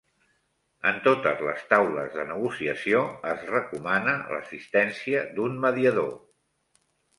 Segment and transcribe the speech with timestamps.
[0.91, 3.03] En totes les taules de negociació
[3.35, 6.13] es recomana l'assistència d'un mediador